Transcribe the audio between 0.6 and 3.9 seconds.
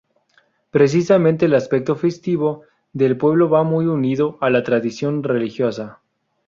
Precisamente el aspecto festivo del pueblo va muy